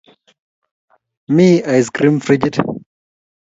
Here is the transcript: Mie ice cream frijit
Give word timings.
Mie 1.35 1.61
ice 1.79 1.89
cream 1.95 2.15
frijit 2.25 2.55